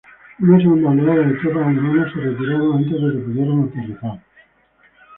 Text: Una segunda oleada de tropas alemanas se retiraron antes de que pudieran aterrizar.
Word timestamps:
Una 0.39 0.57
segunda 0.57 0.89
oleada 0.89 1.27
de 1.27 1.35
tropas 1.35 1.61
alemanas 1.67 2.11
se 2.11 2.21
retiraron 2.21 2.77
antes 2.77 2.93
de 2.99 3.11
que 3.11 3.19
pudieran 3.27 3.63
aterrizar. 3.65 4.19